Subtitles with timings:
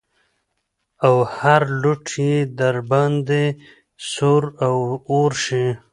[1.05, 3.43] او هر لوټ يې د درباندې
[4.11, 4.43] سور
[5.15, 5.65] اور شي.